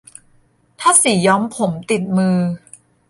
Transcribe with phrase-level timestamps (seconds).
[0.79, 2.37] ถ้าสีย้อมผมติดมือ